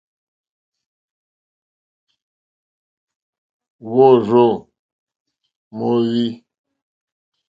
[3.93, 4.61] Wôrzô í
[5.77, 6.27] mòwê.